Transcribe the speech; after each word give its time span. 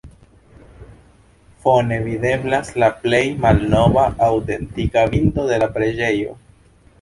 Fone 1.65 1.99
videblas 2.07 2.71
la 2.85 2.89
plej 3.03 3.21
malnova 3.45 4.07
aŭtentika 4.29 5.05
bildo 5.13 5.47
de 5.53 5.61
la 5.67 5.69
preĝejo. 5.79 6.35